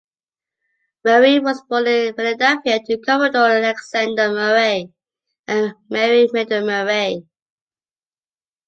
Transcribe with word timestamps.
Murray 1.05 1.37
was 1.39 1.61
born 1.61 1.85
in 1.85 2.15
Philadelphia, 2.15 2.79
to 2.83 2.97
Commodore 2.97 3.51
Alexander 3.57 4.29
Murray 4.29 4.91
and 5.47 5.75
Mary 5.91 6.27
Miller 6.33 6.65
Murray. 6.65 7.23